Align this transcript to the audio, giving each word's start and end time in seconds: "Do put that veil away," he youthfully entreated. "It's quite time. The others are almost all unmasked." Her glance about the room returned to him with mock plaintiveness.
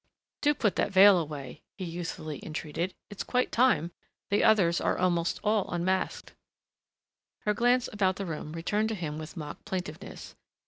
"Do 0.41 0.55
put 0.55 0.77
that 0.77 0.91
veil 0.91 1.15
away," 1.19 1.61
he 1.77 1.85
youthfully 1.85 2.43
entreated. 2.43 2.95
"It's 3.11 3.23
quite 3.23 3.51
time. 3.51 3.91
The 4.31 4.43
others 4.43 4.81
are 4.81 4.97
almost 4.97 5.39
all 5.43 5.69
unmasked." 5.69 6.33
Her 7.41 7.53
glance 7.53 7.87
about 7.93 8.15
the 8.15 8.25
room 8.25 8.53
returned 8.53 8.89
to 8.89 8.95
him 8.95 9.19
with 9.19 9.37
mock 9.37 9.63
plaintiveness. 9.63 10.33